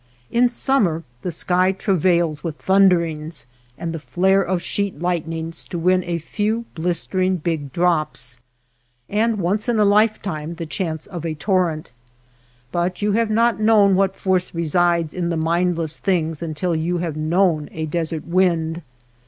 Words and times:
In 0.31 0.49
summer 0.49 1.03
the 1.21 1.31
sky 1.31 1.71
travails 1.71 2.43
with 2.43 2.55
thunderings 2.57 3.45
and 3.77 3.93
the 3.93 3.99
flare 3.99 4.41
of 4.41 4.59
sheet 4.59 4.99
lightnings 4.99 5.63
to 5.65 5.77
win 5.77 6.03
a 6.05 6.17
few 6.17 6.65
blistering 6.73 7.35
big 7.37 7.71
drops, 7.71 8.39
and 9.07 9.37
once 9.37 9.69
in 9.69 9.77
a 9.77 9.85
lifetime 9.85 10.55
the 10.55 10.65
chance 10.65 11.05
of 11.05 11.23
a 11.23 11.35
torrent. 11.35 11.91
But 12.71 13.03
you 13.03 13.11
have 13.11 13.29
not 13.29 13.59
known 13.59 13.93
what 13.93 14.15
force 14.15 14.55
resides 14.55 15.13
in 15.13 15.29
the 15.29 15.37
mindless 15.37 15.97
things 15.99 16.41
until 16.41 16.75
you 16.75 16.97
have 16.97 17.15
known 17.15 17.69
a 17.71 17.85
desert 17.85 18.25
wind. 18.25 18.81